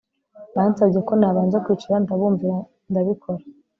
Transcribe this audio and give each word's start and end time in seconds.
bansabye 0.55 0.99
ko 1.07 1.13
nabanza 1.19 1.57
kwicara 1.63 1.97
ndabumvira 2.03 2.57
ndabikora 2.89 3.43